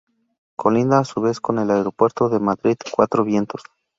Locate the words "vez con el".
1.21-1.69